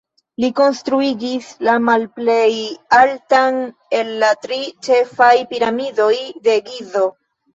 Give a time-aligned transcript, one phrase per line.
[0.43, 2.53] Li konstruigis la malplej
[3.01, 3.59] altan
[3.99, 6.15] el la tri ĉefaj Piramidoj
[6.49, 7.05] de Gizo.